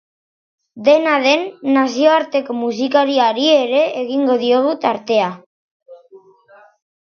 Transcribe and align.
Dena 0.85 1.11
den, 1.25 1.43
nazioarteko 1.75 2.55
musikari 2.61 3.19
ere 3.67 3.83
egingo 4.05 4.39
diogu 4.45 4.73
tartea. 4.87 5.29